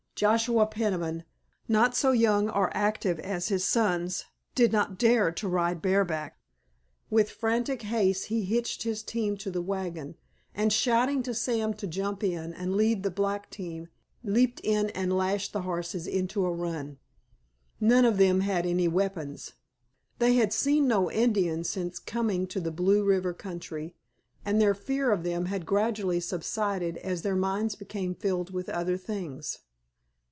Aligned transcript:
Joshua 0.13 0.67
Peniman, 0.67 1.23
not 1.67 1.95
so 1.95 2.11
young 2.11 2.47
or 2.47 2.69
active 2.77 3.19
as 3.21 3.47
his 3.47 3.65
sons, 3.65 4.25
did 4.53 4.71
not 4.71 4.99
dare 4.99 5.31
to 5.31 5.47
ride 5.47 5.81
bareback. 5.81 6.37
With 7.09 7.31
frantic 7.31 7.81
haste 7.81 8.25
he 8.27 8.43
hitched 8.43 8.83
his 8.83 9.01
team 9.01 9.35
to 9.37 9.49
the 9.49 9.63
wagon, 9.63 10.13
and 10.53 10.71
shouting 10.71 11.23
to 11.23 11.33
Sam 11.33 11.73
to 11.73 11.87
jump 11.87 12.23
in, 12.23 12.53
and 12.53 12.75
lead 12.75 13.01
the 13.01 13.09
black 13.09 13.49
team, 13.49 13.87
leaped 14.23 14.59
in 14.59 14.91
and 14.91 15.11
lashed 15.11 15.53
the 15.53 15.63
horses 15.63 16.05
into 16.05 16.45
a 16.45 16.51
run. 16.53 16.99
None 17.79 18.05
of 18.05 18.19
them 18.19 18.41
had 18.41 18.67
any 18.67 18.87
weapons. 18.87 19.53
They 20.19 20.35
had 20.35 20.53
seen 20.53 20.87
no 20.87 21.09
Indians 21.09 21.67
since 21.67 21.97
coming 21.97 22.45
to 22.47 22.59
the 22.61 22.69
Blue 22.71 23.03
River 23.03 23.33
country, 23.33 23.95
and 24.45 24.61
their 24.61 24.75
fear 24.75 25.09
of 25.11 25.23
them 25.23 25.45
had 25.45 25.65
gradually 25.65 26.19
subsided 26.19 26.97
as 26.99 27.23
their 27.23 27.35
minds 27.35 27.73
became 27.73 28.13
filled 28.13 28.51
with 28.53 28.69
other 28.69 28.97
things. 28.97 29.57